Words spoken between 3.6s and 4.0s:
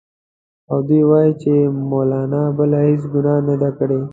ده کړې.